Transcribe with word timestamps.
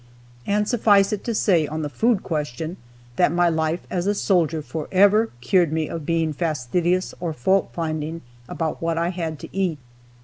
And 0.47 0.67
suffice 0.67 1.13
it 1.13 1.23
to 1.25 1.35
say, 1.35 1.67
on 1.67 1.83
the 1.83 1.87
food 1.87 2.23
question, 2.23 2.77
that 3.17 3.31
my 3.31 3.49
life 3.49 3.85
as 3.91 4.07
a 4.07 4.15
soldier 4.15 4.63
forever 4.63 5.29
cured 5.41 5.71
me 5.71 5.87
of 5.89 6.07
being 6.07 6.33
fastidious 6.33 7.13
or 7.19 7.33
fault 7.33 7.69
finding 7.71 8.23
about 8.49 8.81
what 8.81 8.97
I 8.97 9.09
had 9.09 9.37
to 9.41 9.55
eat. 9.55 9.77